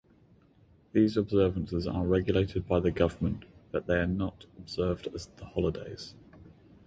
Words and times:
These 0.93 1.15
observances 1.15 1.85
are 1.85 2.07
regulated 2.07 2.67
by 2.67 2.79
the 2.79 2.89
government, 2.89 3.45
but 3.71 3.87
are 3.87 4.07
not 4.07 4.47
observed 4.59 5.07
as 5.13 5.29
holidays. 5.53 6.15